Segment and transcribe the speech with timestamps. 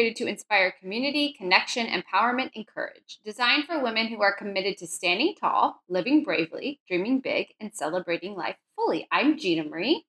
[0.00, 3.20] created to inspire community, connection, empowerment, and courage.
[3.22, 8.34] Designed for women who are committed to standing tall, living bravely, dreaming big, and celebrating
[8.34, 9.06] life fully.
[9.12, 10.06] I'm Gina Marie.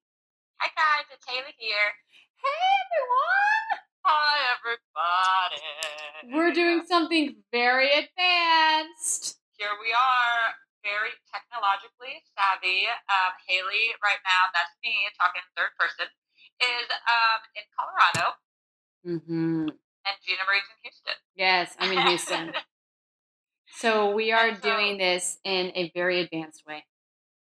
[0.63, 1.91] Hi, guys, it's Haley here.
[2.39, 3.67] Hey, everyone!
[4.07, 6.39] Hi, everybody.
[6.39, 9.44] We're doing something very advanced.
[9.59, 10.55] Here we are,
[10.88, 12.88] very technologically savvy.
[13.11, 16.08] Um, Haley, right now, that's me talking in third person,
[16.63, 18.39] is um, in Colorado,
[19.05, 19.67] Mm-hmm.
[19.69, 21.17] and Gina Marie's in Houston.
[21.35, 22.53] Yes, I'm in Houston.
[23.81, 26.85] so we are so- doing this in a very advanced way.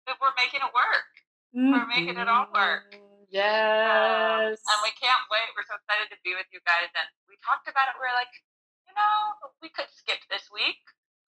[0.07, 1.11] but we're making it work.
[1.57, 2.93] We're making it all work.
[2.95, 3.01] Mhm.
[3.01, 4.63] Um, Yes.
[4.63, 5.51] and we can't wait.
[5.59, 6.87] We're so excited to be with you guys.
[6.95, 7.99] And we talked about it.
[7.99, 8.31] We are like,
[8.87, 10.79] you know, we could skip this week,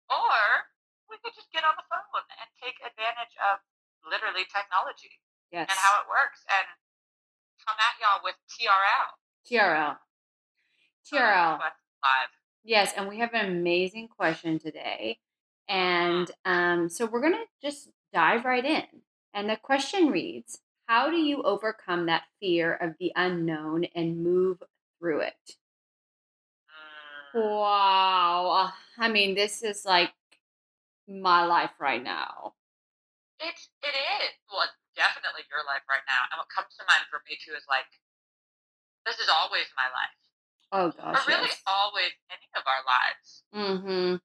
[0.08, 0.72] or
[1.12, 3.60] we could just get on the phone and take advantage of
[4.08, 5.20] literally technology
[5.52, 5.68] yes.
[5.68, 6.66] and how it works and
[7.68, 9.20] come at y'all with TRL.
[9.50, 9.98] TRL.
[11.12, 11.58] TRL.
[11.58, 12.30] Quest Live.
[12.64, 15.20] Yes, and we have an amazing question today.
[15.68, 18.84] And um, so we're going to just dive right in.
[19.34, 24.62] And the question reads How do you overcome that fear of the unknown and move
[25.00, 25.56] through it?
[27.36, 28.72] Mm, Wow.
[28.98, 30.12] I mean, this is like
[31.08, 32.54] my life right now.
[33.40, 36.30] It's it is well, it's definitely your life right now.
[36.30, 37.90] And what comes to mind for me too is like,
[39.06, 40.18] this is always my life,
[40.72, 41.16] Oh, gosh.
[41.18, 41.62] or really yes.
[41.68, 43.28] always any of our lives.
[43.54, 44.22] Mm-hmm.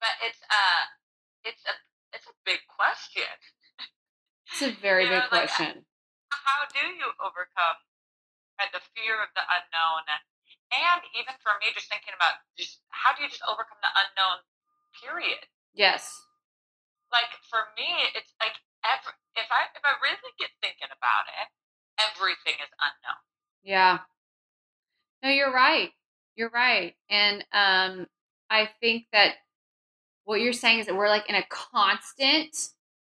[0.00, 0.84] but it's uh
[1.44, 1.74] it's a
[2.14, 3.28] it's a big question.
[4.52, 5.84] It's a very You know, big like, question.
[6.32, 7.78] How do you overcome
[8.58, 10.04] uh, the fear of the unknown?
[10.68, 14.44] And even for me, just thinking about just how do you just overcome the unknown?
[15.00, 15.46] Period.
[15.72, 16.12] Yes.
[17.08, 21.48] Like for me, it's like every, if I if I really get thinking about it,
[21.96, 23.22] everything is unknown.
[23.68, 23.98] Yeah.
[25.22, 25.90] No, you're right.
[26.36, 26.94] You're right.
[27.10, 28.06] And um
[28.48, 29.34] I think that
[30.24, 32.56] what you're saying is that we're like in a constant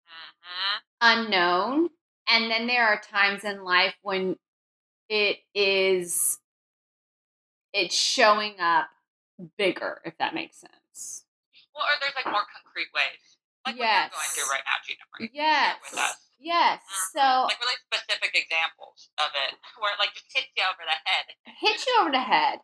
[0.07, 1.89] hmm unknown
[2.27, 4.37] and then there are times in life when
[5.09, 6.39] it is
[7.73, 8.87] it's showing up
[9.57, 11.25] bigger if that makes sense.
[11.75, 13.37] Well, or there's like more concrete ways,
[13.67, 15.29] like what you're going through right now, Gina Marie.
[15.33, 15.75] Yes.
[15.91, 16.24] with us.
[16.39, 16.81] Yes.
[16.81, 17.11] Mhm.
[17.13, 21.09] So like really specific examples of it, where it like just hits you over the
[21.09, 21.25] head.
[21.59, 22.59] hit you over the head.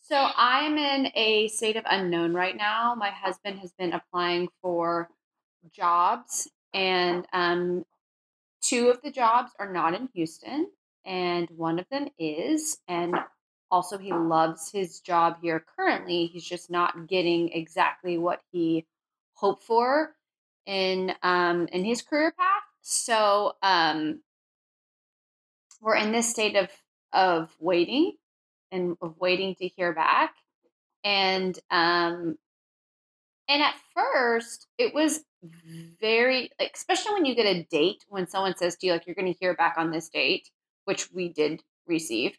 [0.00, 2.94] So I am in a state of unknown right now.
[2.94, 5.08] My husband has been applying for
[5.72, 7.84] jobs, and um,
[8.62, 10.70] two of the jobs are not in Houston,
[11.04, 12.78] and one of them is.
[12.88, 13.16] And
[13.70, 16.26] also, he loves his job here currently.
[16.26, 18.86] He's just not getting exactly what he
[19.34, 20.14] hoped for
[20.66, 22.62] in um, in his career path.
[22.82, 24.20] So um,
[25.80, 26.68] we're in this state of
[27.12, 28.12] of waiting
[28.70, 30.34] and of waiting to hear back
[31.04, 32.36] and um
[33.48, 35.24] and at first it was
[36.00, 39.14] very like, especially when you get a date when someone says to you like you're
[39.14, 40.50] going to hear back on this date
[40.84, 42.36] which we did receive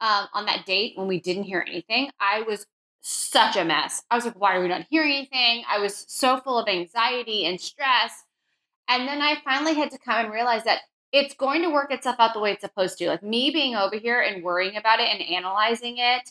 [0.00, 2.66] um, on that date when we didn't hear anything i was
[3.00, 4.02] such a mess.
[4.10, 5.64] I was like why are we not hearing anything?
[5.70, 8.24] I was so full of anxiety and stress
[8.88, 10.80] and then i finally had to come and realize that
[11.12, 13.08] it's going to work itself out the way it's supposed to.
[13.08, 16.30] Like me being over here and worrying about it and analyzing it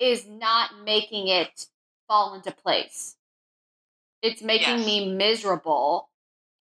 [0.00, 1.66] is not making it
[2.08, 3.14] fall into place.
[4.22, 4.86] It's making Yes.
[4.86, 6.10] me miserable.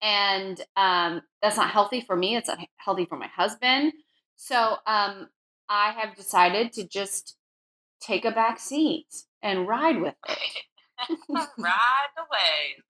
[0.01, 2.35] And um, that's not healthy for me.
[2.35, 3.93] It's not healthy for my husband.
[4.35, 5.29] So um,
[5.67, 7.35] I have decided to just
[7.99, 9.07] take a back seat
[9.41, 10.37] and ride with it.
[11.29, 12.83] Ride the wave.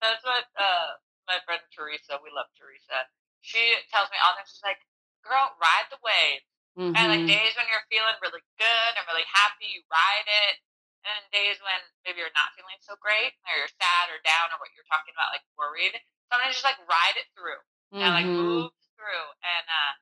[0.00, 0.92] That's what uh,
[1.32, 3.08] my friend Teresa, we love Teresa.
[3.40, 4.48] She tells me all the time.
[4.52, 4.84] She's like,
[5.24, 6.44] "Girl, ride the wave."
[6.92, 7.32] And like Mhm.
[7.32, 10.60] days when you're feeling really good and really happy, you ride it.
[11.08, 14.60] And days when maybe you're not feeling so great, or you're sad or down, or
[14.60, 15.96] what you're talking about, like worried.
[16.30, 17.58] Sometimes just like ride it through
[17.96, 18.36] and like Mhm.
[18.36, 19.26] move through.
[19.42, 19.92] And uh,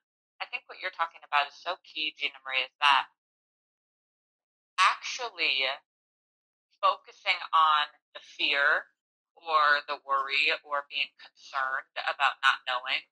[0.43, 3.06] I think what you're talking about is so key, Gina Marie, is that
[4.78, 5.64] actually
[6.81, 8.87] focusing on the fear
[9.44, 13.02] or the worry or being concerned about not knowing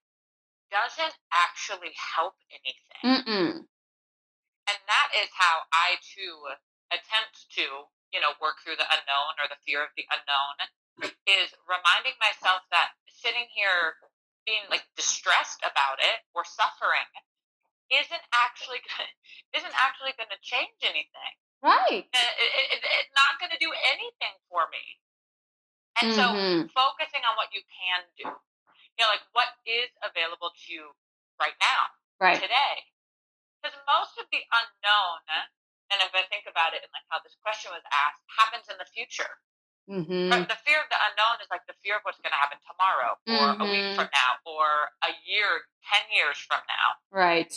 [0.69, 3.01] doesn't actually help anything.
[3.03, 3.53] Mm-mm.
[4.69, 6.45] And that is how I too
[6.93, 10.57] attempt to, you know, work through the unknown or the fear of the unknown
[11.25, 13.97] is reminding myself that sitting here
[14.45, 17.07] being like distressed about it or suffering
[17.89, 19.09] isn't actually gonna,
[19.57, 21.33] isn't actually going to change anything.
[21.65, 22.05] Right.
[22.13, 24.83] Uh, It, it, it- it's not going to do anything for me.
[26.01, 26.71] And so Mhm.
[26.71, 30.95] focusing on what you can do, you know, like what is available to you
[31.39, 31.87] right now,
[32.19, 32.39] Right.
[32.41, 32.85] today.
[33.61, 35.19] because most of the unknown,
[35.91, 38.77] and if I think about it and like how this question was asked, happens in
[38.77, 39.37] the future.
[39.89, 40.47] Mm-hmm.
[40.47, 43.19] The fear of the unknown is like the fear of what's going to happen tomorrow,
[43.27, 43.95] or a week Mhm.
[43.95, 47.51] from now, or a year, ten years from now, Right.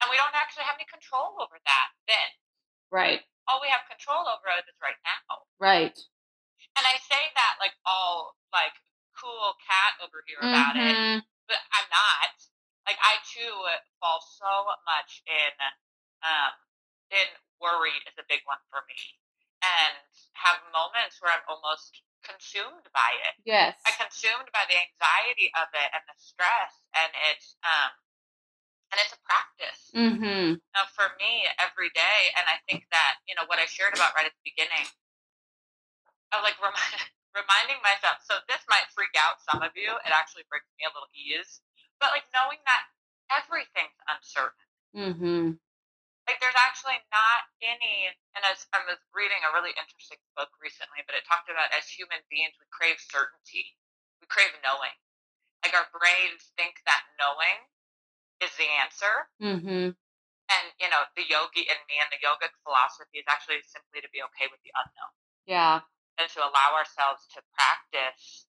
[0.00, 1.88] and we don't actually have any control over that.
[2.06, 2.30] Then
[2.90, 3.26] Right.
[3.48, 5.46] all we have control over is right now.
[5.58, 5.98] Right.
[6.76, 8.74] And I say that like all like
[9.16, 11.22] cool cat over here about it, Mhm.
[11.46, 12.34] but I'm not.
[12.86, 13.54] Like I too
[14.00, 15.54] fall so much in
[16.22, 16.52] um
[17.10, 17.28] in
[17.60, 18.98] worry is a big one for me.
[19.62, 19.96] And
[20.34, 23.34] have moments where I'm almost consumed by it.
[23.44, 23.80] Yes.
[23.86, 27.92] I'm consumed by the anxiety of it and the stress and it's um
[28.92, 30.54] and it's a practice Mm-hmm.
[30.74, 32.20] uh, for me every day.
[32.36, 34.86] And I think that, you know, what I shared about right at the beginning
[36.38, 37.00] of like remind,
[37.40, 38.22] reminding myself.
[38.26, 39.90] So this might freak out some of you.
[40.02, 41.62] It actually brings me a little ease.
[42.02, 42.84] But like knowing that
[43.30, 44.68] everything's uncertain.
[44.94, 45.46] Mm-hmm.
[46.24, 51.04] Like there's actually not any, and as I was reading a really interesting book recently,
[51.04, 53.76] but it talked about as human beings, we crave certainty.
[54.24, 54.96] We crave knowing.
[55.60, 57.68] Like our brains think that knowing
[58.40, 59.14] is the answer.
[59.36, 59.92] Mm-hmm.
[60.44, 64.12] And, you know, the yogi in me and the yogic philosophy is actually simply to
[64.12, 65.12] be okay with the unknown
[65.48, 65.84] Yeah.
[66.18, 68.46] And to allow ourselves to practice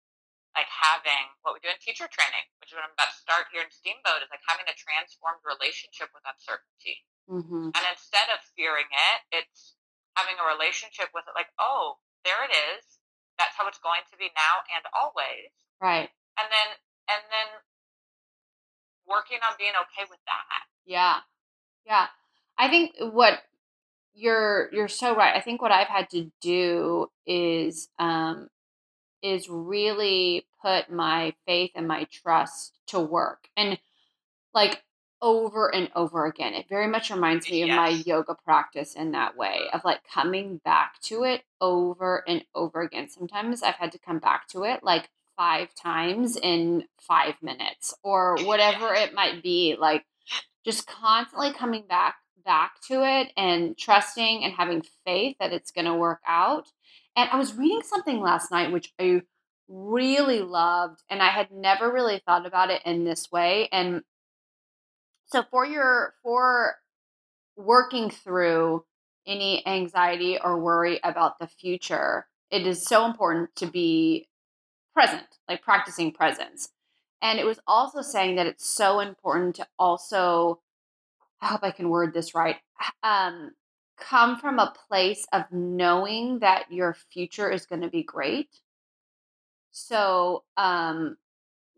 [0.54, 3.50] like having what we do in teacher training, which is what I'm about to start
[3.50, 7.02] here in Steamboat, is like having a transformed relationship with uncertainty.
[7.26, 7.74] Mm-hmm.
[7.74, 9.74] And instead of fearing it, it's
[10.14, 12.86] having a relationship with it like, oh, there it is.
[13.42, 15.50] That's how it's going to be now and always.
[15.82, 16.14] Right.
[16.38, 16.70] And then
[17.10, 17.50] and then
[19.10, 20.64] working on being okay with that.
[20.86, 21.26] Yeah.
[21.90, 22.14] Yeah.
[22.62, 23.42] I think what
[24.14, 25.36] you're you're so right.
[25.36, 28.50] I think what I've had to do is um
[29.22, 33.48] is really put my faith and my trust to work.
[33.58, 33.80] And
[34.54, 34.84] like
[35.22, 36.54] over and over again.
[36.54, 40.58] It very much reminds me of my yoga practice in that way of like coming
[40.66, 43.08] back to it over and over again.
[43.10, 48.38] Sometimes I've had to come back to it like five times in five minutes or
[48.44, 49.10] whatever Yes.
[49.10, 49.78] it might be.
[49.80, 50.06] Like
[50.66, 55.86] just constantly coming back back to it and trusting and having faith that it's going
[55.86, 56.72] to work out.
[57.16, 59.22] And I was reading something last night which I
[59.68, 64.04] really loved and I had never really thought about it in this way and
[65.26, 66.76] so for your for
[67.56, 68.86] working through
[69.26, 74.28] any anxiety or worry about the future, it is so important to be
[74.94, 76.70] present, like practicing presence.
[77.22, 80.60] And it was also saying that it's so important to also
[81.44, 82.58] I hope I can word this right.
[83.04, 83.52] Um
[83.98, 88.50] come from a place of knowing that your future is going to be great.
[89.72, 91.18] So, um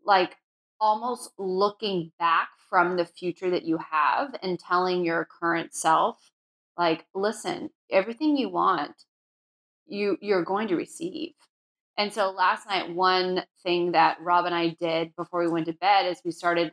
[0.04, 0.36] like
[0.80, 6.30] almost looking back from the future that you have and telling your current self
[6.78, 8.92] like listen everything you want
[9.86, 11.32] you you're going to receive
[11.96, 15.72] and so last night one thing that rob and i did before we went to
[15.74, 16.72] bed is we started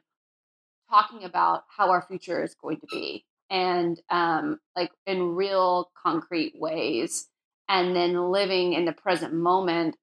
[0.93, 6.53] talking about how our future is going to be and um like in real concrete
[6.55, 7.27] ways
[7.67, 9.95] and then living in the present moment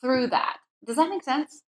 [0.00, 1.62] through that does that make sense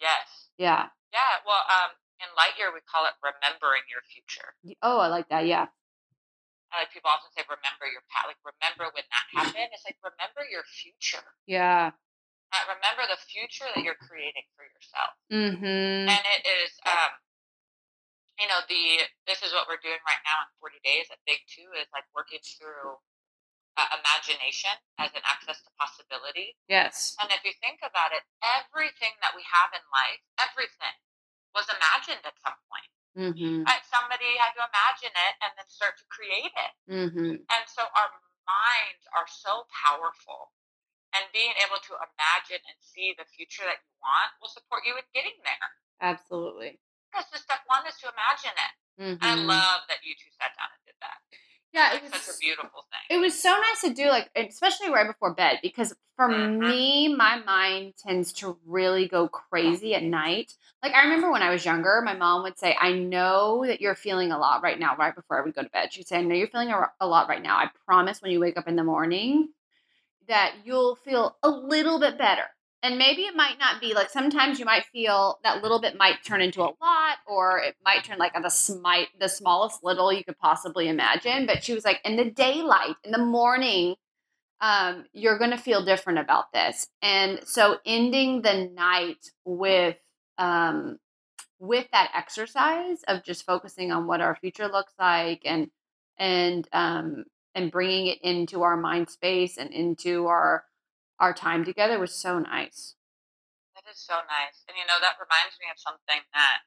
[0.00, 0.50] Yes.
[0.58, 1.34] yeah Yeah.
[1.46, 4.52] Well, um, in light year we call it remembering your future.
[4.82, 5.46] Oh, I like that.
[5.46, 5.70] Yeah.
[6.70, 8.26] And like people often say, remember your past.
[8.34, 9.70] Like remember when that happened.
[9.70, 11.24] It's like remember your future.
[11.46, 11.94] Yeah.
[12.52, 15.14] Uh, remember the future that you're creating for yourself.
[15.30, 16.10] Mm-hmm.
[16.10, 17.12] And it is, um,
[18.38, 21.42] you know, the this is what we're doing right now in 40 days at Big
[21.46, 22.98] Two is like working through
[23.78, 26.54] uh, imagination as an access to possibility.
[26.70, 27.18] Yes.
[27.18, 30.94] And if you think about it, everything that we have in life, everything
[31.54, 32.90] was imagined at some point.
[33.14, 33.62] Mm-hmm.
[33.62, 33.84] Right?
[33.86, 36.72] Somebody had to imagine it and then start to create it.
[36.90, 37.34] Mm-hmm.
[37.46, 38.10] And so our
[38.46, 40.50] minds are so powerful.
[41.14, 44.98] And being able to imagine and see the future that you want will support you
[44.98, 45.70] in getting there.
[46.02, 46.82] Absolutely.
[47.14, 48.72] Because the step one is to imagine it.
[49.22, 49.46] I Mm-hmm.
[49.46, 51.18] love that you two sat down and did that.
[51.72, 53.16] Yeah, it It's such a beautiful thing.
[53.16, 56.58] It was so nice to do, like especially right before bed, because for Mhm.
[56.60, 60.54] me, my mind tends to really go crazy at night.
[60.82, 63.96] Like I remember when I was younger, my mom would say, "I know that you're
[63.96, 66.22] feeling a lot right now." Right before I would go to bed, she'd say, "I
[66.22, 67.56] know you're feeling a, a lot right now.
[67.56, 69.52] I promise when you wake up in the morning,
[70.28, 72.53] that you'll feel a little bit better."
[72.84, 76.22] And maybe it might not be like sometimes you might feel that little bit might
[76.22, 80.12] turn into a lot, or it might turn like on the smite the smallest little
[80.12, 81.46] you could possibly imagine.
[81.46, 83.94] But she was like, in the daylight, in the morning,
[84.60, 86.88] um, you're gonna feel different about this.
[87.00, 89.96] And so ending the night with
[90.36, 90.98] um
[91.58, 95.70] with that exercise of just focusing on what our future looks like and
[96.18, 97.24] and um
[97.54, 100.64] and bringing it into our mind space and into our
[101.24, 103.00] our time together was so nice.
[103.72, 104.60] That is so nice.
[104.68, 106.58] And you know, that reminds me of something that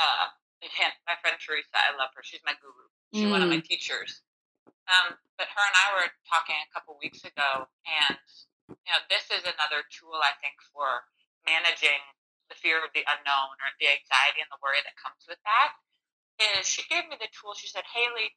[0.00, 0.32] uh
[0.64, 2.24] again, my friend Teresa, I love her.
[2.24, 2.88] She's my guru.
[3.12, 3.68] She's one of my Mm.
[3.68, 4.24] teachers.
[4.88, 8.16] Um, but her and I were talking a couple weeks ago and
[8.72, 11.04] you know, this is another tool I think for
[11.44, 12.00] managing
[12.48, 15.76] the fear of the unknown or the anxiety and the worry that comes with that.
[16.40, 18.32] Is she gave me the tool, she said, Haley,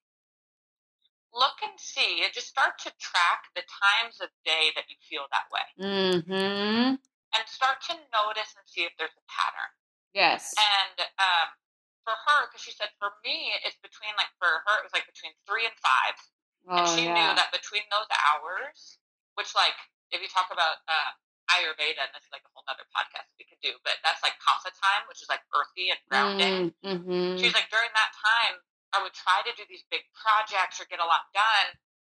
[1.34, 5.26] look and see, and just start to track the times of day that you feel
[5.32, 5.68] that way.
[5.78, 6.98] Mhm.
[7.38, 9.72] And start to notice and see if there's a pattern.
[10.14, 10.54] Yes.
[10.58, 11.48] And um,
[12.04, 15.06] for her, because she said for me, it's between like for her, it was like
[15.06, 16.18] between three and five,
[16.66, 18.98] and Oh she knew that between those hours,
[19.38, 19.78] which like
[20.10, 21.12] if you talk about uh,
[21.54, 24.34] Ayurveda, and this is like a whole nother podcast we could do, but that's like
[24.42, 26.74] Kapha time, which is like earthy and grounding.
[26.82, 27.30] Mm, mhm.
[27.38, 28.58] She's like during that time,
[28.94, 31.68] I would try to do these big projects or get a lot done,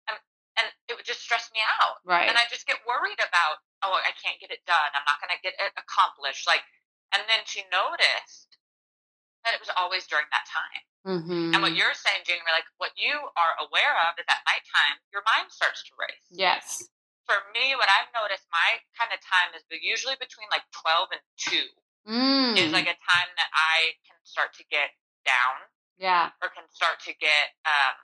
[0.09, 0.17] and
[0.57, 2.27] and it would just stress me out, Right.
[2.27, 5.37] and I just get worried about oh I can't get it done, I'm not gonna
[5.41, 6.63] get it accomplished, like,
[7.13, 8.57] and then she noticed
[9.45, 10.83] that it was always during that time.
[11.05, 11.53] Mhm.
[11.53, 15.21] And what you're saying, Jamie, like what you are aware of is at nighttime, your
[15.23, 16.25] mind starts to race.
[16.29, 16.83] Yes.
[17.25, 21.21] For me, what I've noticed, my kind of time is usually between like 12 and
[21.37, 21.69] 2
[22.07, 22.57] Mm.
[22.57, 26.31] is like a time that I can start to get down yeah.
[26.41, 27.95] or can start to get, um,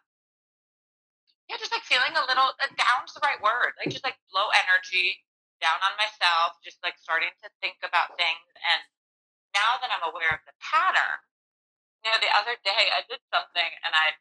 [1.50, 4.50] yeah, just like feeling a little, uh, down's the right word, like just like low
[4.67, 5.21] energy,
[5.63, 8.51] down on myself, just like starting to think about things.
[8.67, 8.83] And
[9.55, 11.23] now that I'm aware of the pattern,
[12.03, 14.19] you know, the other day I did something and I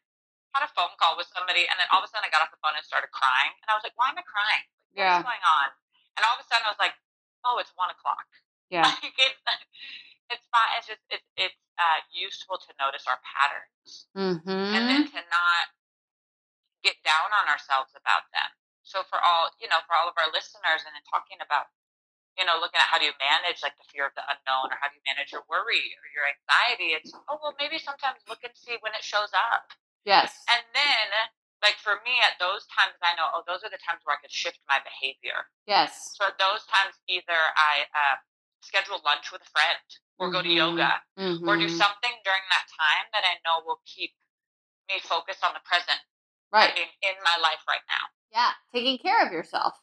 [0.55, 2.53] had a phone call with somebody, and then all of a sudden I got off
[2.53, 4.63] the phone and started crying, and I was like, "Why am I crying?
[4.93, 5.17] Like, Yeah.
[5.19, 5.67] What's going on?"
[6.15, 6.93] And all of a sudden I was like,
[7.41, 8.25] "Oh, it's one o'clock."
[8.73, 8.89] Yeah.
[8.89, 9.03] Like
[10.29, 10.71] it's fine.
[10.77, 14.87] It's just it's it's uh, useful to notice our patterns and Mhm.
[14.87, 15.65] then to not
[16.83, 18.49] get down on ourselves about them.
[18.83, 21.71] So for all you know, for all of our listeners, and in talking about
[22.33, 24.77] you know, looking at how do you manage like the fear of the unknown, or
[24.81, 28.41] how do you manage your worry or your anxiety, it's oh well, maybe sometimes look
[28.43, 29.69] and see when it shows up.
[30.03, 30.33] Yes.
[30.49, 31.07] And then,
[31.61, 34.19] like for me, at those times, I know, oh, those are the times where I
[34.19, 35.47] could shift my behavior.
[35.69, 35.93] Yes.
[36.17, 38.17] So at those times, either I uh,
[38.65, 39.85] schedule lunch with a friend,
[40.19, 40.55] or go to Mhm.
[40.55, 41.77] yoga, or do Mhm.
[41.77, 44.15] something during that time that I know will keep
[44.89, 46.01] me focused on the present
[46.51, 46.75] Right.
[46.75, 48.07] being in my life right now.
[48.31, 48.53] Yeah.
[48.71, 49.79] Taking care of yourself.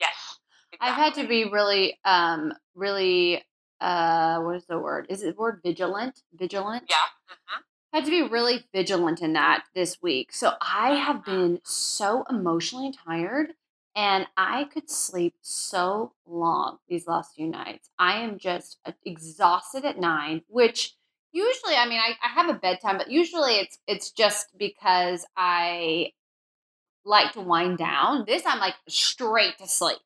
[0.00, 0.38] Yes.
[0.80, 3.44] I've had to be really, um, really,
[3.80, 5.06] uh, what is the word?
[5.08, 6.22] Is it the word vigilant?
[6.32, 6.86] Vigilant?
[6.88, 7.08] Yeah.
[7.28, 10.30] hmm had to be really vigilant in that this week.
[10.30, 13.54] So I have been so emotionally tired
[13.96, 17.88] and I could sleep so long these last few nights.
[17.98, 20.94] I am just uh, exhausted at nine, which
[21.32, 26.12] usually, I mean, I, I have a bedtime, but usually it's it's just because I
[27.06, 28.24] like to wind down.
[28.26, 29.98] This I'm like straight to sleep.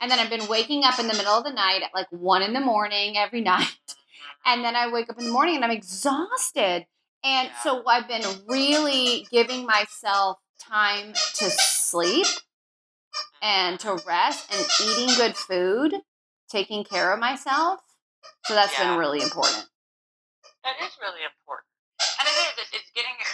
[0.00, 2.42] And then I've been waking up in the middle of the night at like one
[2.42, 3.74] in the morning every night.
[4.46, 6.86] And then I wake up in the morning and I'm exhausted.
[7.24, 12.26] And so I've been really giving myself time to sleep
[13.42, 15.94] and to rest and eating good food,
[16.48, 17.80] taking care of myself.
[18.46, 18.90] So that's Yeah.
[18.90, 19.68] been really important.
[20.64, 21.68] That is really important.
[22.18, 22.58] And it is.
[22.58, 23.14] It's, it's getting.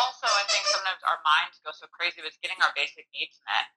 [0.00, 3.68] Also, I think sometimes our minds go so crazy with getting our basic needs met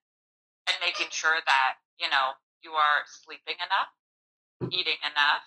[0.65, 3.91] and making sure that you know you are sleeping enough,
[4.71, 5.45] eating enough,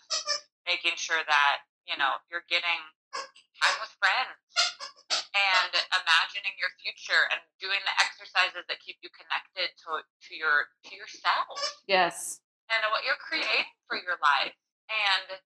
[0.68, 2.78] making sure that you know you're getting
[3.58, 4.38] time with friends
[5.30, 10.66] and imagining your future and doing the exercises that keep you connected to to your
[10.86, 11.54] to yourself
[11.86, 12.42] Yes.
[12.66, 14.54] and what you're creating for your life.
[14.90, 15.38] And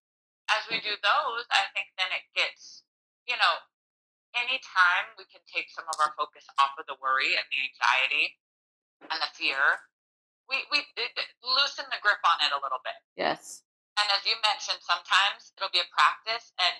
[0.48, 2.84] as we do those, I think then it gets,
[3.28, 3.54] you know,
[4.32, 8.40] anytime we can take some of our focus off of the worry and the anxiety
[9.12, 9.84] and the fear,
[10.48, 11.12] we, we it,
[11.44, 12.96] loosen the grip on it a little bit.
[13.16, 13.64] Yes.
[14.00, 16.74] And as you mentioned, sometimes it'll be a practice and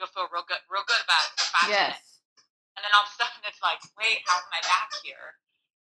[0.00, 2.15] you'll feel real good, real good about it for five minutes.
[2.76, 5.40] And then all of a sudden it's like, wait, how am I back here?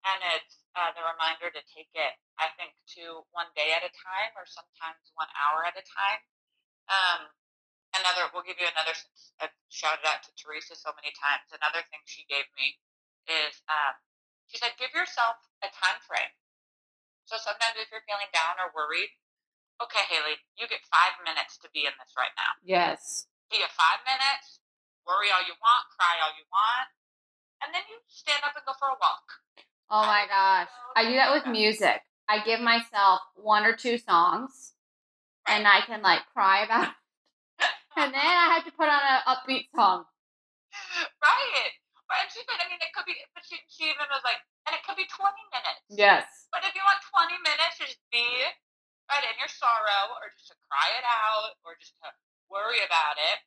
[0.07, 3.91] And it's uh, the reminder to take it, I think, to one day at a
[3.91, 6.23] time or sometimes one hour at a time.
[6.87, 7.21] Um,
[7.99, 8.95] another, we'll give you another,
[9.43, 12.79] I've shouted out to Teresa so many times, another thing she gave me
[13.27, 13.99] is um,
[14.47, 16.31] she said, give yourself a time frame.
[17.27, 19.11] So sometimes if you're feeling down or worried,
[19.83, 22.55] okay, Haley, you get five minutes to be in this right now.
[22.63, 23.27] Yes.
[23.51, 24.63] You get five minutes,
[25.07, 26.91] worry all you want, cry all you want,
[27.63, 29.27] and then you stand up and go for a walk.
[29.89, 30.69] Oh my gosh.
[30.99, 32.03] I do that with music.
[32.27, 34.75] I give myself one or two songs
[35.47, 36.99] and I can like cry about it.
[37.97, 40.11] and then I have to put on an upbeat song.
[41.23, 41.71] right.
[42.11, 44.39] But and she said, I mean, it could be, but she, she even was like,
[44.67, 45.87] and it could be 20 minutes.
[45.91, 46.51] Yes.
[46.55, 48.27] But if you want 20 minutes to just be
[49.11, 52.11] right in your sorrow, or just to cry it out, or just to
[52.47, 53.43] worry about it,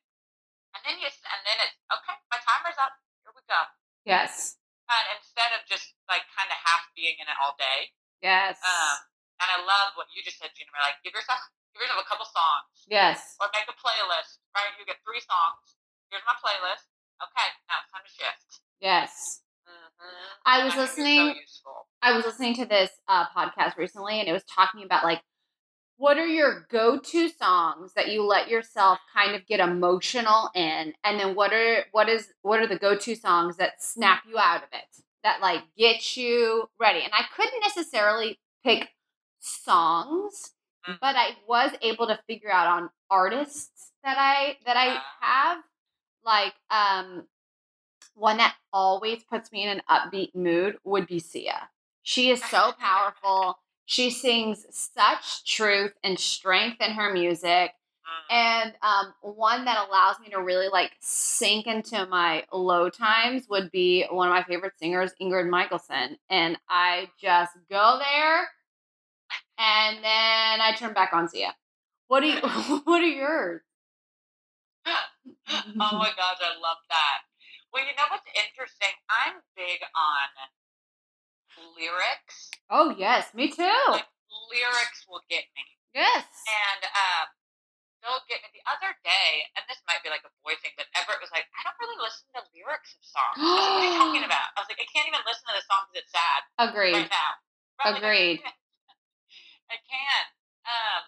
[0.76, 2.16] and then you, and then it's okay.
[2.30, 2.94] My timer's up.
[3.24, 3.60] Here we go.
[4.06, 4.56] Yes.
[4.90, 7.94] And instead of just like kind of half being in it all day.
[8.20, 8.58] Yes.
[8.60, 8.96] Um,
[9.40, 10.68] and I love what you just said, Gina.
[10.82, 11.40] Like, give yourself,
[11.72, 13.38] give yourself a couple songs, yes.
[13.40, 14.42] or make a playlist.
[14.52, 14.68] Right?
[14.76, 15.78] You get three songs.
[16.12, 16.90] Here's my playlist.
[17.22, 18.64] Okay, now it's time to shift.
[18.80, 19.44] Yes.
[19.68, 20.26] Mm-hmm.
[20.46, 21.78] I was listening- So useful.
[22.02, 25.20] I was listening to this uh, podcast recently, and it was talking about like
[26.00, 31.20] what are your go-to songs that you let yourself kind of get emotional in, and
[31.20, 34.70] then what are what is what are the go-to songs that snap you out of
[34.72, 37.00] it, that like get you ready.
[37.02, 38.88] And I couldn't necessarily pick
[39.40, 40.54] songs,
[40.88, 40.98] Mhm.
[41.02, 45.16] but I was able to figure out on artists that I that I Ah.
[45.20, 45.64] have
[46.24, 47.28] like um
[48.14, 51.70] one that always puts me in an upbeat mood would be Sia.
[52.02, 53.58] She is so powerful.
[53.90, 57.72] She sings such truth and strength in her music.
[58.30, 58.30] Mm.
[58.30, 63.72] And um, one that allows me to really like sink into my low times would
[63.72, 66.18] be one of my favorite singers, Ingrid Michaelson.
[66.30, 68.48] And I just go there
[69.58, 71.52] and then I turn back on Sia.
[72.06, 72.40] What do you
[72.84, 73.62] what are yours?
[74.86, 74.92] oh
[75.76, 77.22] my gosh, I love that.
[77.72, 78.94] Well, you know what's interesting?
[79.10, 80.59] I'm big on
[81.76, 82.50] lyrics.
[82.70, 83.66] Oh yes, me too.
[83.92, 84.08] Like
[84.50, 85.64] lyrics will get me,
[85.94, 86.24] Yes.
[86.48, 87.26] and um,
[88.02, 88.48] they'll get me.
[88.54, 91.46] The other day, and this might be like a boy thing, but Everett was like,
[91.56, 94.24] "I don't really listen to lyrics of songs." I was like, what are you talking
[94.30, 94.48] about?
[94.54, 96.96] I was like, I can't even listen to the song because it's sad Agreed.
[96.96, 97.30] right now.
[97.82, 98.38] I Agreed.
[99.74, 100.28] I can't.
[100.66, 101.02] Um,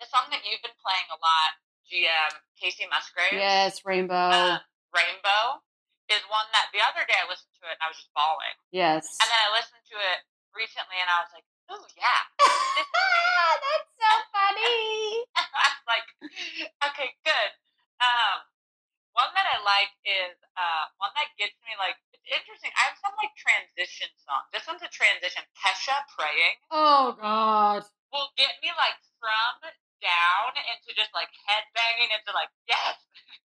[0.00, 1.50] the song that you've been playing a lot,
[1.88, 3.36] GM Kacey Musgraves.
[3.36, 4.14] Yes, Rainbow.
[4.14, 4.58] uh,
[4.94, 5.60] Rainbow
[6.12, 8.56] is one that the other day I listened to it and I was just bawling.
[8.70, 9.04] yes.
[9.20, 10.18] And then I listened to it
[10.52, 12.22] recently and I was like, oh yeah,
[12.76, 13.16] this is me.
[13.64, 14.76] That's so funny.
[15.32, 16.06] I was like,
[16.92, 17.50] okay, good.
[18.02, 18.44] Um,
[19.16, 22.72] one that I like is uh, one that gets me like it's interesting.
[22.78, 24.48] I have some like transition songs.
[24.56, 25.42] This one's a transition.
[25.58, 27.84] Kesha praying Oh God.
[28.12, 29.68] will get me like from
[30.02, 32.98] down into just like head banging into like yes.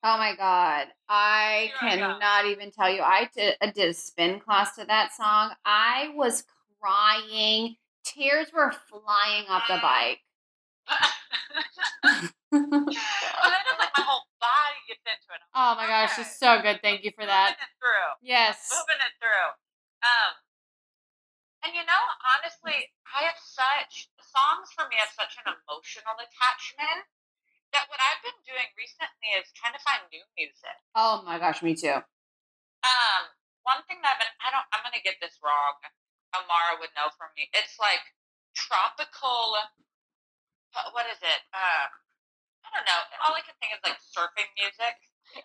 [0.03, 0.87] Oh my God.
[1.09, 2.01] I Here I go.
[2.19, 3.01] cannot even tell you.
[3.01, 5.51] I did, I did a spin class to that song.
[5.65, 6.43] I was
[6.79, 7.77] crying.
[8.03, 10.19] Tears were flying off the bike.
[12.51, 15.43] but then just like my whole body gets into it.
[15.55, 16.79] oh my gosh, she's so good.
[16.81, 17.57] Thank you for that.
[17.57, 18.09] Moving it through.
[18.23, 18.71] Yes.
[18.71, 19.47] moving it through.
[20.05, 20.31] Um,
[21.65, 22.03] and you know,
[22.37, 27.03] honestly, I have such songs for me have such an emotional attachment
[27.75, 30.77] that what I've been doing recently is trying to find new music.
[30.95, 31.99] Oh my gosh, me too.
[32.85, 33.23] Um,
[33.67, 35.75] one thing that I've been I don't I'm gonna get this wrong.
[36.35, 37.47] Amara would know from me.
[37.55, 38.03] It's like
[38.55, 39.55] tropical.
[40.75, 41.41] uh, What is it?
[41.55, 41.89] Um,
[42.63, 42.99] I don't know.
[43.23, 44.95] All I can think is like surfing music.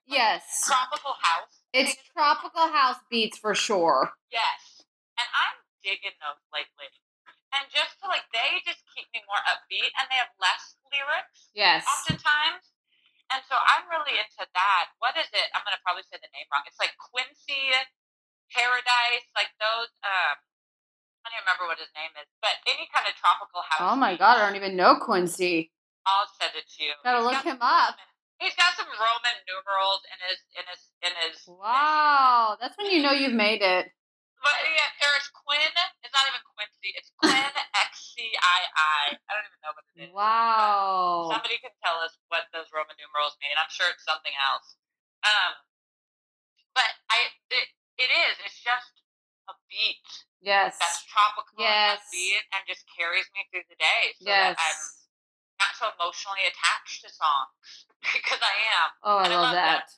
[0.07, 0.67] Yes.
[0.67, 1.63] Tropical house.
[1.73, 4.13] It's tropical house beats for sure.
[4.31, 4.83] Yes.
[5.19, 6.91] And I'm digging those lately.
[7.53, 11.53] And just to like, they just keep me more upbeat and they have less lyrics
[11.53, 11.85] Yes.
[11.85, 12.73] oftentimes.
[13.33, 14.85] And so I'm really into that.
[15.01, 15.49] What is it?
[15.57, 16.65] I'm going to probably say the name wrong.
[16.69, 17.73] It's like Quincy
[18.53, 19.89] Paradise, like those.
[20.05, 20.37] Um,
[21.23, 23.81] I don't even remember what his name is, but any kind of tropical house.
[23.85, 24.17] Oh my.
[24.19, 25.71] God, I don't even know Quincy.
[26.05, 26.93] I'll send it to you.
[27.07, 27.95] Gotta He's look got him up.
[27.97, 28.11] Roman-
[28.43, 31.37] He's got some Roman numerals in his in his in his.
[31.47, 33.87] Wow, that's when you know you've made it.
[34.43, 35.63] But yeah, there's Quinn.
[36.03, 36.43] It's not even
[36.91, 40.11] It's Quinn X C I don't even know what it is.
[40.11, 41.31] Wow.
[41.31, 43.55] Somebody can tell us what those Roman numerals mean.
[43.55, 44.75] I'm sure it's something else.
[45.23, 45.55] Um,
[46.75, 47.69] but I it,
[48.03, 48.35] it is.
[48.43, 49.03] It's just
[49.47, 50.03] a beat
[50.43, 50.75] Yes.
[50.83, 52.03] that's tropical Yes.
[52.03, 54.03] upbeat and just carries me through the day.
[54.19, 55.07] So that I'm Yes.
[55.63, 58.89] not so emotionally attached to songs because I am.
[59.07, 59.87] Oh, I I love love that.
[59.87, 59.91] that.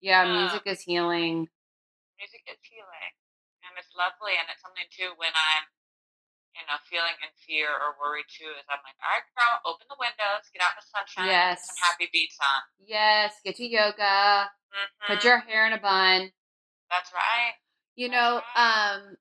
[0.00, 1.50] Yeah, Uh, music is healing.
[2.20, 3.12] Music is healing,
[3.66, 5.66] and it's lovely, and it's something too when I'm.
[6.54, 9.86] You know, feeling in fear or worry too is I'm like, all right, girl, open
[9.90, 11.66] the windows, get out in the sunshine, yes.
[11.66, 12.62] some happy beats on.
[12.86, 14.50] Yes, get to yoga.
[14.72, 15.06] Mhm.
[15.06, 16.32] Put your hair in a bun.
[16.90, 17.54] That's right.
[17.96, 18.94] You That's know, right.
[18.94, 19.16] um,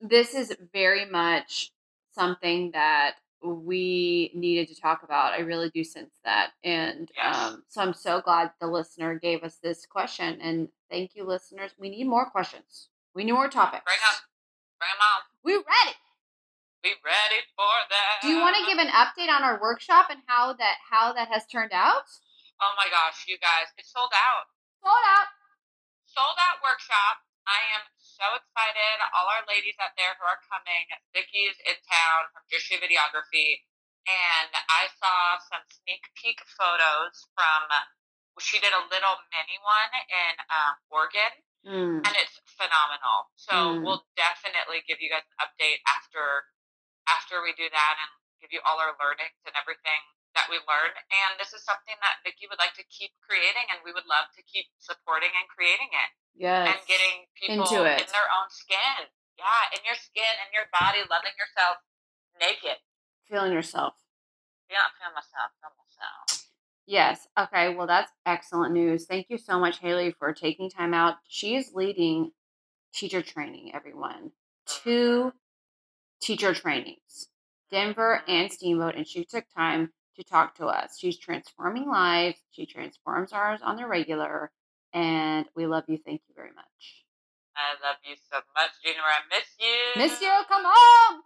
[0.00, 1.72] this is very much
[2.12, 5.32] something that we needed to talk about.
[5.34, 6.52] I really do sense that.
[6.62, 7.36] And Yes.
[7.36, 10.40] um, so I'm so glad the listener gave us this question.
[10.40, 11.72] And thank you, listeners.
[11.78, 12.88] We need more questions.
[13.14, 13.84] We need more topics.
[13.84, 14.20] Bring 'em.
[14.78, 15.22] Bring 'em on.
[15.42, 15.96] We're ready.
[16.84, 18.20] Be ready for that.
[18.20, 21.32] Do you want to give an update on our workshop and how that how that
[21.32, 22.04] has turned out?
[22.60, 24.52] Oh my gosh, you guys, it's sold out.
[24.84, 25.32] Sold out.
[26.04, 27.24] Sold out workshop.
[27.48, 28.96] I am so excited.
[29.16, 30.84] All our ladies out there who are coming.
[31.16, 33.64] Vicky's in town from Drishy Videography.
[34.04, 37.64] And I saw some sneak peek photos from,
[38.44, 41.32] she did a little mini one in um, Oregon.
[41.64, 42.04] Mm.
[42.04, 43.32] and it's phenomenal.
[43.40, 43.88] So Mm.
[43.88, 46.44] we'll definitely give you guys an update after
[47.08, 50.00] after we do that and give you all our learnings and everything
[50.36, 50.92] that we learn.
[51.10, 54.28] And this is something that Vicky would like to keep creating, and we would love
[54.34, 56.74] to keep supporting and creating it Yes.
[56.74, 58.02] and getting people Into it.
[58.02, 59.08] in their own skin.
[59.38, 61.78] Yeah, in your skin, in your body, loving yourself
[62.38, 62.78] naked.
[63.30, 63.94] Feeling yourself.
[64.70, 66.50] Yeah, feel myself, feel myself.
[66.86, 67.26] Yes.
[67.38, 67.74] Okay.
[67.74, 69.06] Well, that's excellent news.
[69.06, 71.16] Thank you so much, Haley, for taking time out.
[71.26, 72.32] She is leading
[72.92, 74.32] teacher training, everyone.
[74.66, 75.38] Two mm-hmm.
[76.24, 77.28] Teacher trainings,
[77.70, 80.98] Denver and Steamboat, and she took time to talk to us.
[80.98, 82.38] She's transforming lives.
[82.50, 84.50] She transforms ours on the regular,
[84.92, 85.98] and we love you.
[86.04, 87.04] Thank you very much.
[87.56, 89.00] I love you so much, Junior.
[89.02, 90.02] I miss you.
[90.02, 90.32] Miss you.
[90.48, 91.22] Come home.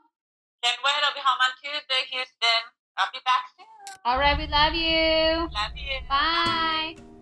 [0.62, 0.92] Can't wait.
[1.04, 2.62] I'll be home on Tuesday, Houston.
[2.98, 3.96] I'll be back soon.
[4.04, 4.36] All right.
[4.36, 5.48] We love you.
[5.54, 6.08] Love you.
[6.08, 7.17] Bye.